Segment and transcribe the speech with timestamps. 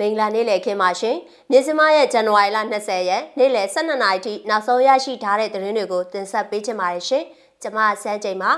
[0.00, 1.16] မင်္ဂလာနေ့လည်ခင်းပါရှင်
[1.50, 7.24] မြင်းစမရဲ့ဇန်နဝါရီလ20ရက်နေ့လည်12နာရီထိနောက်ဆုံးရရှိထားတဲ့သတင်းတွေကိုတင်ဆက်ပေးချင်ပါတယ်ရှင်
[7.62, 8.52] ကျွန်မစန်းချိန်ပါ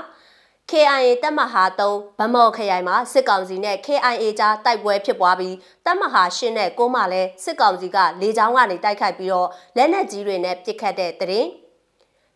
[0.69, 5.55] KIA တပ်မဟာ3ဗမော်ခရိုင်မှာစစ်ကောင်စီနဲ့ KIA ကြားတိုက်ပွဲဖြစ်ပွားပြီး
[5.85, 9.47] တပ်မဟာ8နဲ့9မှာလည်းစစ်ကောင်စီကလေကြောင်းကနေတိုက်ခိုက်ပြီးတော့
[9.77, 11.47] လက်နက်ကြီးတွေနဲ့ပစ်ခတ်တဲ့သတင်း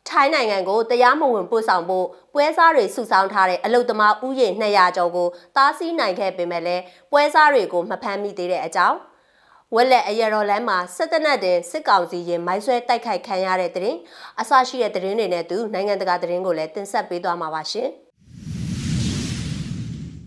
[0.10, 8.98] ထိုင်းနိုင်ငံကိုတရားမဝင်ပို့ဆောင်ဖို့ပွဲစားတွေစုဆောင်းထားတဲ့အလုတ်သမားဥယျာဉ်200ကျော်ကိုတားဆီးနိုင်ခဲ့ပေမဲ့လည်းပွဲစားတွေကိုမဖမ်းမိသေးတဲ့အကြောင်း
[9.76, 13.98] ဝက်လက်အရတော်လမ်းမှာစစ်တပ်နဲ့တင်စစ်ကောင်စီရင်မိုင်းဆွဲတိုက်ခိုက်ခံရတဲ့တဲ့ရင်
[14.41, 17.89] အဆရှိတဲ့တဲ့ရင်တွေနဲ့တူနိုင်ငံတကာတဲ့ရင်ကိုလည်းတင်ဆက်ပေးသွားမှာပါရှင်။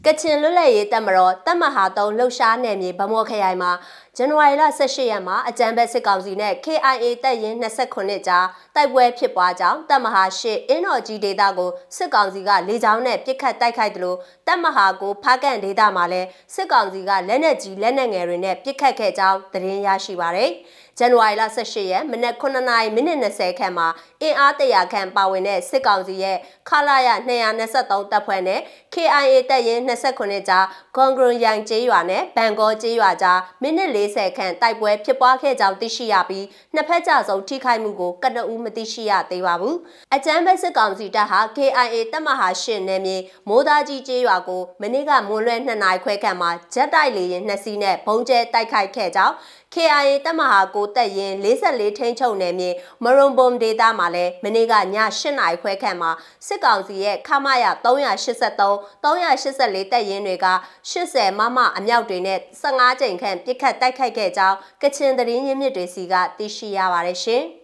[0.06, 3.70] ကချင်လွတ်လပ်ရေးတပ်မတော်တပ်မဟာ3လှုပ်ရှားနယ်မြေဗမော်ခရိုင်မှာ
[4.16, 20.52] ဇန်နဝါရီလ18ရက်မှာအကြံဘက်စစ်ကောင်စီနဲ့ KIA တပ်ရင်း29ကြားတိုက်ပွဲဖြစ်ပွားကြောင်းတပ်မဟာ8အင်းတော်ကြီးဒေသကိုစစ်ကောင်စီကလေကြောင်းနဲ့ပစ်ခတ်တိုက်ခိုက်တယ်လို့တပ်မဟာကိုဖားကန်ဒေသမှာလည်းစစ်ကောင်စီကလက်နက်ကြီးလက်နက်ငယ်တွေနဲ့ပစ်ခတ်ခဲ့ကြောင်းသတင်းရရှိပါရယ်။
[20.98, 23.88] ဇန်နဝါရီလ18ရက်မနက်9:00မိနစ်20ခန့်မှာ
[24.22, 26.36] အင်အား100ခန့်ပါဝင်တဲ့စစ်ကောင်စီရဲ့
[26.68, 28.60] ခလာရ223တပ်ဖွဲ့နဲ့
[28.94, 39.76] KIA တပ်ရင်း29ကြားဂွန်ဂရွန်ယန်ကျေးရွာနဲ့ဘန်ကောကျေးရွာကြားမိနစ်40ခန့်တိုက်ပွဲဖြစ်ပွားခဲ့ကြောင်းသိရှိရပြီးနှစ်ဖက်ကြဆုံးထိခိုက်မှုကိုကနအူးမသိရှိရသေးပါဘူး။
[40.14, 43.16] အကြမ်းဖက်စစ်ကောင်စီတပ်ဟာ KIA တပ်မဟာရှင်နယ်မြေ
[43.48, 49.34] မိုးသားကြီးကျေးရွာကိုမနေ့ကမွန်းလွဲ2နာရီခွဲခန့်မှာဂျက်တိုက်လေယာဉ်2စီးနဲ့ဘုံကျဲတိုက်ခိုက်ခဲ့ကြောင်း
[49.74, 52.70] KIA တပ်မဟာကိုတက်ရင်44ထိန်းချုပ်နယ်မြေ
[53.04, 56.10] မရွန်ဘုံဒေသမှာလည်းမနေ့ကည8နာရီခွဲခန့်မှာ
[56.46, 60.46] စစ်ကောင်စီရဲ့ခမာရ383 384တပ်ရင်းတွေက
[60.90, 67.44] 80မမအမြောက်တွေနဲ့15ကြိမ်ခန့်ပစ်ခတ်တိုက်ခိုက်ခဲ့ကြောင်းကချင်သတင်းရင်းမြစ်တွေစီကသိရှိရပါတယ်ရှင်။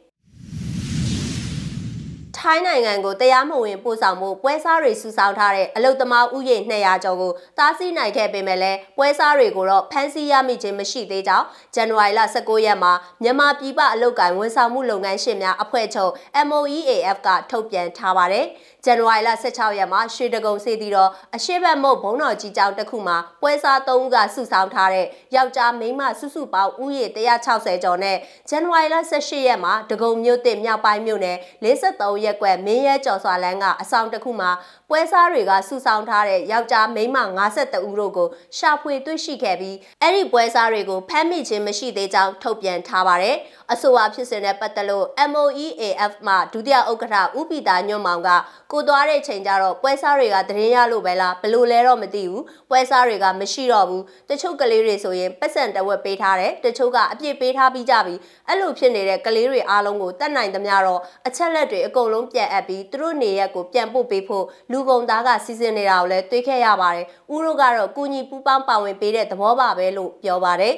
[2.49, 16.13] ထိုင်းနိုင်ငံကိုတရားမဝင်ပို့ဆောင်မှုပွဲစားတွေစုဆောင်းထားတဲ့အလုတ်သမားဥယျာဉ်200ကျော်ကိုတားဆီးနိုင်ခဲ့ပေမဲ့လည်းပွဲစားတွေကိုတော့ဖမ်းဆီးရမိခြင်းမရှိသေးကြောင်းဇန်နဝါရီလ19ရက်မှာမြန်မာပြည်ပအလုတ်ကိုင်ဝန်ဆောင်မှုလုပ်ငန်းရှင်များအဖွဲ့ချုပ်
[16.49, 18.47] MOEAF ကထုတ်ပြန်ထားပါတယ်။
[18.87, 27.05] ဇန်နဝါရီလ16ရက်မှာရွှေတကုံစီတီတော်အရှိဘတ်မုတ်ဘုံတော်ကြီးကျောင်းတစ်ခုမှာပွဲစား3ဦးကစုဆောင်းထားတဲ့ယောက်ျားမိန်းမစုစုပေါင်းဥယေ
[27.45, 28.17] 160ကျော်နဲ့
[28.49, 34.51] ဇန်နဝါရီလ18ရက်မှာဒဂုံမြို့တစ်မြောက်ပိုင်းမြို့နယ်53ရက်ကွက်မင်းရဲကျော်စွာလန်းကအဆောင်တစ်ခုမှာ
[34.91, 37.19] ပွဲစားတွေကစုဆောင်းထားတဲ့ယောက်ျားမိန်းမ
[37.57, 43.37] 52ဦးတို့ကိုရှာဖွေတွေ့ရှိခဲ့ပြီးအဲ့ဒီပွဲစားတွေကိုဖမ်းမိခြင်းမရှိသေးကြောင်းထုတ်ပြန်ထားပါတယ်။
[43.73, 48.29] အဆိုပါဖြစ်စဉ်နဲ့ပတ်သက်လို့ MOEAF မှဒုတိယဥက္ကဋ္ဌဦးပီတာညွန့်မောင်က
[48.73, 58.15] ကိုသွားတဲ့ချိန်ကျတော့ပွဲစားတွေကသတင်းရလို့ပဲလားဘလို့လဲတော့မသိဘူးပွဲစားတွေကမရှိတော့ဘူးတချို့ကလေးတွေဆိုရင်ပတ်စံတဝက်ပေးထားတယ်တချို့ကအပြည့်ပေးထားပြီးကြပြီ
[58.49, 70.75] အဲ့လိုဖြစ်နေတဲ့ကလေးတွေအားလုံးကိုတတ်နိုင်သမျှတော့အချက်လက်တွေအကုန်လုံးပြန်အပ်ပြီးသူတို့နေရက်ကိုပြန်ပို့ပေးဖို့လူကုန်သားကစီစဉ်နေတာကိုလည်းတွေးခဲ့ရပါတယ်ဦးတို့ကတော့ကုညီပူပေါင်းပါဝင်ပေးတဲ့သဘောပါပဲလို့ပြောပါတယ်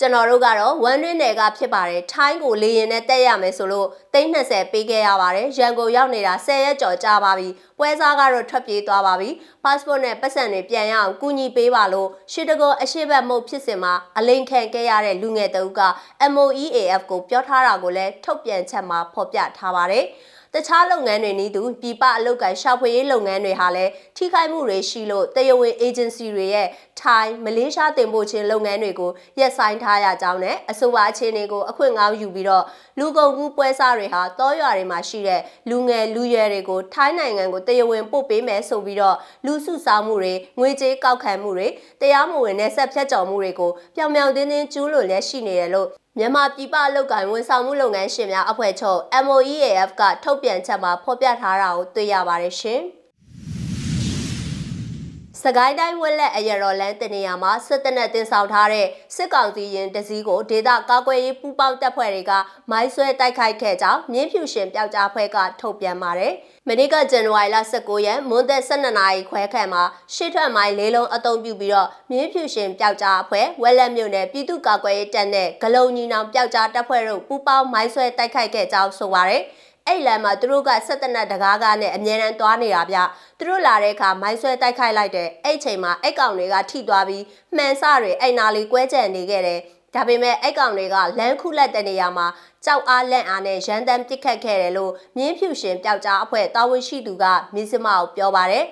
[0.00, 7.48] ကျွန်တော်တို့ကတော့ဝမ်တွင်းနယ်ကဖြစ်ပါတယ်ထိုင်းကိုလေရင်နဲ့တက်ရမယ်ဆိုလို့320ပေးခဲ့ရပါတယ်ရန်ကုန်ရောက်နေတာ10ရက်ကျော်ကြာပါပြီ
[7.78, 9.30] ပွဲစားကတော့ထွက်ပြေးသွားပါပြီ
[9.64, 15.82] passport နဲ့ပတ်စံတွေပြန်ရအောင်ကူညီပေးပါလို့ရှစ်တကောအရှိဘတ်မုတ်ဖြစ်စဉ်မှာအလိန်ခံခဲ့ရတဲ့လူငယ်တအုပ်က
[16.32, 20.04] MOEAF ကိုပြောထားတာကိုလည်းထုတ်ပြန်ချက်မှာဖော်ပြထားပါတယ်
[20.54, 26.68] တခြားလုပ်ငန်းတွေနည်းတူပြည်ပအလုပ်ကိုင်ရှာဖွေရေးလုပ်ငန်းတွေဟာလည်းထိခိုက်မှုတွေရှိလို့တရားဝင် agency တွေရဲ့
[27.00, 29.10] ထိုင်းမလေးရှားတင်ပို့ခြင်းလုပ်ငန်းတွေကို
[29.40, 32.64] ရပ်ဆိုင်းထားရကြောင်းနဲ့အဆိုပါအခြေအနေကိုအခွင့်အရေးယူပြီးတော့
[32.98, 39.16] လူကုန်ကူးပွဲစားတွေဟာတောရွာတွေမှာရှိတဲ့လူငယ်လူရွယ်တွေကိုထိုင်းနိုင်ငံကိုတရားဝင်ပို့ပေးမယ်ဆိုပြီးတော့
[39.46, 41.68] လူစုဆောင်းမှုတွေငွေကြေးကောက်ခံမှုတွေ
[42.00, 45.88] တရားမဝင်တဲ့ဆက်ဖြတ်ကျော်မှုတွေကိုပြောင်ပြောင်တင်းတင်းကျူးလွန်လက်ရှိနေတယ်လို့
[46.20, 52.82] မြန်မာပြည်ပအလုပ်ကိုင်ဝန်ဆောင်မှုလုပ်ငန်းရှင်များအဖွဲ့ချုပ် MOEAF ကထုတ်ပြန်ချက်မှာဖော်ပြထားတာကိုတွေ့ရပါတယ်ရှင်။
[55.42, 62.32] စကိုင်းတိုင်းဝက်လက်အရတော်လန်းတနေရာမှာစစ်တပ်နဲ့တင်ဆောင်ထားတဲ့စစ်ကောင်စီရင်တစည်းကိုဒေသကာကွယ်ရေးပူးပေါင်းတပ်ဖွဲ့တွေက
[62.70, 66.32] မိုင်းဆွဲတိုက်ခိုက်ခဲ့ကြောင်းမြင်းဖြူရှင်ပျောက်ကြားဖွဲ့ကထုတ်ပြန်ပါတယ်။
[66.68, 69.82] မနေ့ကဇန်နဝါရီလ19ရက်မွန်းသက်12နာရီခွဲခန့်မှာ
[70.14, 79.42] ရှစ်ထွက်မိုင်းလေးလုံးအုံပြုပြီးတော့မြင်းဖြူရှင်ပျောက်ကြားအဖွဲ့ဝက်လက်မြို့နယ်ပြည်သူ့ကာကွယ်ရေးတပ်နဲ့ဂလုံညီနောင်ပျောက်ကြားတပ်ဖွဲ့တို့ပူးပေါင်းမိုင်းဆွဲတိုက်ခိုက်ခဲ့ကြောင်းဆိုပါတယ်။
[79.88, 82.98] အဲ့လမ်းမှာသူတို့ကဆက်တနက်တကားကားနဲ့အမြဲတမ်းသွားနေတာဗျ
[83.38, 87.24] သူတို့လာတဲ့အခါမိုင်းဆွဲတိုက်ခိုက်လိုက်တယ်အဲ့ချိန်မှာအဲ့ကောင်တွေကထိသွားပြီး
[87.56, 89.60] မှန်စတွေအဲ့နာလေးကွဲကြံနေခဲ့တယ်
[89.94, 92.26] ဒါပေမဲ့အဲ့ကောင်တွေကလမ်းခုလက်တဲ့နေရာမှာ
[92.64, 97.24] ကြောက်အားလက်အားနဲ့ရန်တမ်းပစ်ခတ်ခဲ့တယ်လို့မြင်းဖြူရှင်ပျောက်ကြားအဖွဲ့တာဝန်ရှိသူက
[97.54, 98.64] မြင်းစမကိုပြောပါတယ်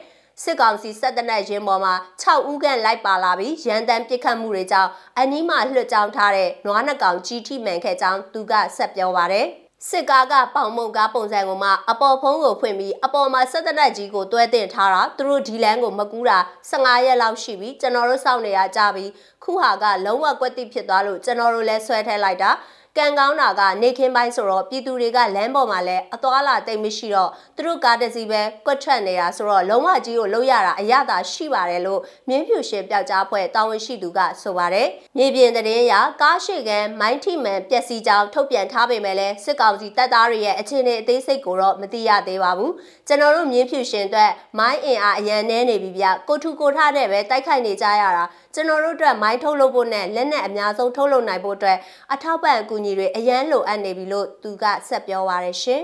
[0.43, 16.39] စစ်ကောင်စီစစ်တပ်နဲ့ရင်းပေါ်မှာ6ဦးခန့်လိုက်ပါလာပြီးရန်တမ်းပစ်ခတ်မှုတွေကြောင့်အနီးမှာလွှတ်ကြောင်းထားတဲ့နွားနှကောင်ကြီးထိမှန်ခဲ့ကြောင်းသူကဆက်ပြောပါတယ် စစ်ကားကပေါင်မုံကားပုံစံကိုမှအပေါ်ဖုံးကိုဖွင့်ပြီးအပေါ်မှာစက်တနက်ကြီးကိုတွဲတင်ထားတာသူတို့ဒီလန်းကိုမကူးတာ
[16.71, 19.05] 15ရက်လောက်ရှိပြီကျွန်တော်တို့စောင့်နေရကြပြီ
[19.45, 22.51] ခုဟာကလုံးဝကွက်တိဖြစ်သွားလို့ကျွန်တော်တို့လည်းဆွဲထဲလိုက်တာ
[22.99, 42.73] ကံကောင်းတာကနေခင်းပိုင်းဆိုတော့ပြည်သူတွေကလမ်းပေါ်မှာလည်းအသွာလာတိတ်မရှိတော့သူတို့ကားတစ်စီးပဲကွက်ထွက်နေတာဆိုတော့လုံးဝကြီးကိုလှုပ်ရတာအရသာရှိပါတယ်လို့မြင်းဖြူရှင်ပျောက်ကြားဖွဲ့တာဝန်ရှိသူကဆိုပါတယ်။မြေပြင်သတင်းအရကားရှိကန်မိုင်းထီမန်ပျက်စီးကြောင်းထုတ်ပြန်ထားပေမဲ့လည်းစစ်ကောင်စီတပ်သားတွေရဲ့အခြေအနေအသေးစိတ်ကိုတော့မသိရသေးပါဘူး။
[43.09, 48.25] ကျွန်တော်တို့မြင်းဖြူရှင်အတွက်မိုင်းအင်အားအရန်နှဲနေပြီဗျ။ကိုထူကိုထတဲ့ပဲတိုက်ခိုက်နေကြရတာ
[48.59, 51.79] ကျွန်တော်တို့အတွက်မိုင်းထုတ်လုပ်ဖို့နဲ့လက်နက်အများဆုံးထုတ်လုပ်နိုင်ဖို့အတွက်
[52.13, 55.83] အထောက်ပံ့အကူအညီတွေအရန်လိုအပ်နေပြီလို့သူကဆက်ပြောပါရရှင်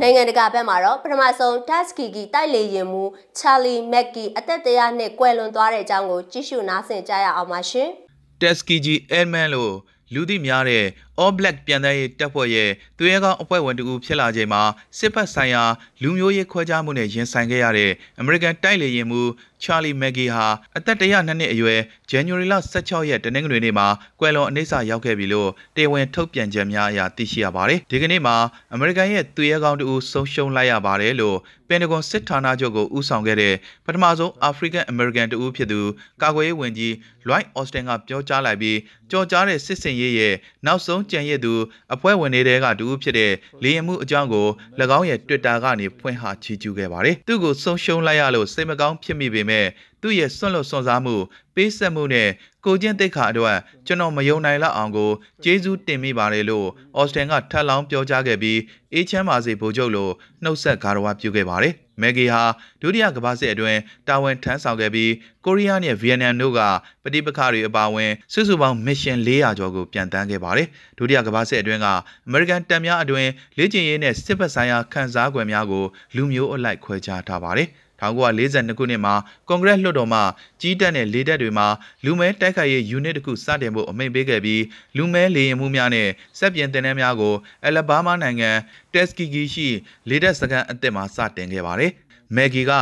[0.00, 3.08] နိုင်ငံတကာဘက်မှာတော့ပထမဆုံး Tuskegee တိုက်လေယာဉ်မှူး
[3.38, 7.88] Charlie Mackey အသက်တရားနဲ့ကွယ်လွန်သွားတဲ့အကြောင်းကိုကြည့်ရှုနားဆင်ကြရအောင်ပါရှင်။
[8.40, 9.74] Tuskegee Airman လို့
[10.14, 10.84] လူသိများတဲ့
[11.22, 14.62] All Black ပြန်တဲ့တပ်ဖွဲ့ရဲ့သူရဲကောင်းအဖွဲ့ဝင်တူဖြစ်လာချိန်မှာ
[14.98, 15.62] စစ်ဖက်ဆိုင်ရာ
[16.02, 17.90] လူမျိုးရေးခွဲခြားမှုနဲ့ရင်ဆိုင်ခဲ့ရတဲ့
[18.22, 19.28] American တိုက်လေယာဉ်မှူး
[19.64, 20.46] Charlie Maggie ဟာ
[20.76, 21.80] အသက်102နှစ်အရွယ်
[22.10, 23.86] January လ16ရက်တနင်္ဂနွေနေ့မှာ
[24.20, 28.36] ကွယ်လွန်အနှိစ္စရောက်ခဲ့ပြီလို့တေဝန်ထုတ်ပြန်ချက်များအရသိရှိရပါတယ်။ဒီကနေ့မှာ
[28.74, 33.54] American ရဲ့သူရဲကောင်းတူဆုံးရှုံးလိုက်ရပါတယ်လို့ပန်တဂွန်စစ်ဌာနချုပ်ကိုဦးဆောင်ခဲ့တဲ့
[33.84, 35.80] ပထမဆုံး African American တူဖြစ်သူ
[36.22, 36.92] ကာကွယ်ရေးဝန်ကြီး
[37.28, 38.78] Lloyd Austin ကပြောကြားလိုက်ပြီး
[39.10, 40.34] ကြော်ကြားတဲ့စစ်စင်ရေးရဲ့
[40.66, 41.52] နောက်ဆုံးကြံရည်သူ
[41.94, 44.46] အဖွဲ့ဝင်တွေကတူဖြစ်တဲ့လေရင်မှုအကြောင်းကို၎
[44.98, 49.66] င်းရဲ့ Twitter ကနေဖွင့်ဟချီးကျူးခဲ့ပါတယ်။သူ့ကိုဆုံးရှုံးလိုက်ရလို့စိတ်မကောင်းဖြစ်မိပေမဲ့
[50.02, 51.16] သူ့ရဲ့ဆွန့်လွတ်ဆွန့်စားမှု
[51.54, 52.28] ပေးဆက်မှုနဲ့
[52.64, 55.10] ကိုကျင့်သိက္ခာအတွက်ကျွန်တော်မယုံနိုင်လောက်အောင်ကို
[55.44, 58.58] ကျေးဇူးတင်မိပါတယ်လို့အော်စတင်ကထပ်လောင်းပြောကြားခဲ့ပြီး
[58.94, 60.12] အေးချမ်းပါစေဗိုလ်ချုပ်လို့
[60.42, 62.42] နှုတ်ဆက်ဂါရဝပြုခဲ့ပါတယ်။မက်ဂီဟာ
[62.82, 65.12] ဒုတိယကမ္ဘာစစ်အတွင်းတာဝန်ထမ်းဆောင်ခဲ့ပြီး
[65.44, 66.60] ကိုရီးယားနဲ့ဗီယက်နမ်တို့က
[67.02, 70.68] ပဋိပက္ခတွေအပါအဝင်စုစုပေါင်းမစ်ရှင်400ကျော်ကိုပြန်တန်းခဲ့ပါတယ်။
[70.98, 71.86] ဒုတိယကမ္ဘာစစ်အတွင်းက
[72.26, 75.84] အမေရိကန်တပ်များအတွင်းလေ့ကျင့်ရေးနဲ့စစ်ဘက်ဆိုင်ရာခန်းစား권များကို
[76.16, 77.68] လူမျိုးအလိုက်ခွဲခြားထားပါတယ်။
[78.02, 79.14] 1942ခုနှစ်မှာ
[79.48, 80.20] ကွန်ဂရက်လွှတ်တော်မှ
[80.60, 81.66] ကြီးတက်တဲ့လေတပ်တွေမှာ
[82.04, 84.62] လူမဲတိုက်ခိုက်ရေး unit တစ်ခုစတင်ဖို့အမိန့်ပေးခဲ့ပြီး
[84.96, 86.08] လူမဲလေယာဉ်မှုများနဲ့
[86.38, 88.50] စက်ပြင်တင်တဲ့များကိုအယ်လဘားမားနိုင်ငံ
[88.92, 89.68] တက်စကီဂီရှိ
[90.08, 91.92] လေတပ်စခန်းအသစ်မှာစတင်ခဲ့ပါတယ်။
[92.36, 92.72] မက်ဂီက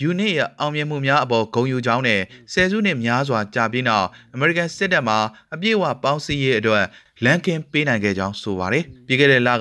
[0.00, 2.20] ယူနစ်ရဲ့အောင်မြင်မှုများအပေါ်ဂုဏ်ယူကြောင်းနဲ့
[2.52, 5.16] ဆယ်စုနှစ်များစွာကြာပြီးနောက်အမေရိကန်စစ်တပ်မှ
[5.54, 6.84] အပြည့်အဝပေါင်းစည်းရေးအတွက်
[7.24, 9.54] လန်ကင်ပေးနိုင်ခဲ့ကြောင်းဆိုပါတယ်။ပြီးခဲ့တဲ့လက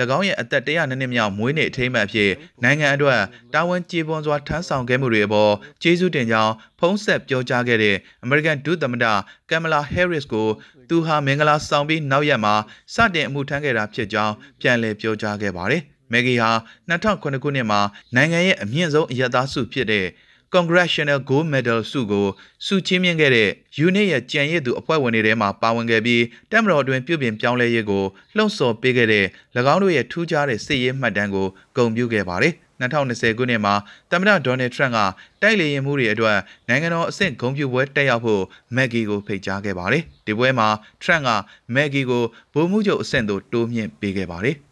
[0.16, 2.30] ၎င်းရဲ့အသက်102နှစ်မြောက်မွေးနေ့အထိမ်းအမှတ်အဖြစ်
[2.62, 3.20] နိုင်ငံအတွက်
[3.54, 9.04] တာဝန်ကျေပွန်စွာထမ်းဆောင်ခဲ့မှုတွေအပေါ်ကျေးဇူးတင်ကြောင်းဖုံးဆက်ပြောကြားခဲ့တဲ့ American ဒုသမ္မတ
[9.50, 10.48] ကမ်မလာဟဲရစ်ကို
[10.88, 12.54] သူဟာမင်္ဂလာဆောင်ပြီးနောက်ရက်မှာ
[12.94, 15.82] စတင်အမှုထမ်းခဲ့တာဖြစ်ကြောင်းပြန်လည်ပြောကြားခဲ့ပါတယ်။
[16.12, 16.50] မက်ဂီဟာ
[16.90, 17.80] 2009ခုနှစ်မှာ
[18.14, 20.06] နိုင်ငံရဲ့အမြင့်ဆုံးအရသာစုဖြစ်တဲ့
[20.54, 22.26] Congressional Gold Medal ဆုကို
[22.66, 23.50] ဆုချီးမြှင့်ခဲ့တဲ့
[23.86, 28.04] UNIT ရဲ့ကြံရည်သူအဖွဲ့ဝင်တွေထဲမှာပါဝင်ခဲ့ပြီးတက်မတော်အတွင်းပြုပြင်ပြောင်းလဲရေးကို
[28.36, 29.26] လှုံ့ဆော်ပေးခဲ့တဲ့၎
[29.72, 31.46] င်းတို့ရဲ့ထူးခြားတဲ့စစ်ရေးမှတ်တမ်းကို
[31.76, 33.74] ဂုဏ်ပြုခဲ့ပါတယ်။2020ခုနှစ်မှာ
[34.10, 34.98] သမ္မတဒေါ်နယ်ထရန့်က
[35.42, 36.38] တိုက်လေရင်မှုတွေအတွက်
[36.68, 38.42] နိုင်ငံတော်အဆင့်ဂုဏ်ပြုပွဲတက်ရောက်ဖို့
[38.76, 40.68] မက်ဂီကိုဖိတ်ကြားခဲ့ပါတယ်။ဒီပွဲမှာ
[41.02, 41.28] ထရန့်က
[41.74, 42.22] မက်ဂီကို
[42.52, 44.56] ဗိုလ်မှူးချုပ်အဆင့်သို့တိုးမြှင့်ပေးခဲ့ပါတယ်။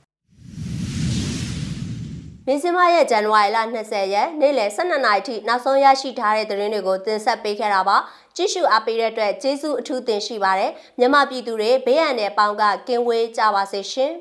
[2.46, 7.96] မင်းစမရဲ့ဇန်နဝါရီလ20ရက်နေ့လယ်12နာရီထိနောက်ဆုံးရရှိထားတဲ့သတင်းတွေကိုတင်ဆက်ပေးခဲ့တာပါ
[8.36, 14.12] ကြည့်ရှုအားပေးတဲ့အတွက်ကျေးဇူးအထူးတင်ရှိပါတယ်မြန်မာပြည်သူတွေဘေးရန်တဲ့ပေါင်းကကင်းဝေးကြပါစေရှင်